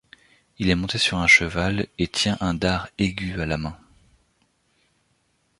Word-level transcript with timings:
Il 0.57 0.71
est 0.71 0.75
monté 0.75 0.97
sur 0.97 1.19
un 1.19 1.27
cheval 1.27 1.85
et 1.99 2.07
tient 2.07 2.35
un 2.41 2.55
dard 2.55 2.89
aigu 2.97 3.39
à 3.39 3.45
la 3.45 3.57
main. 3.57 3.79